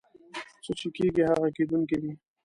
[0.63, 2.11] څه چې کېږي هغه کېدونکي دي.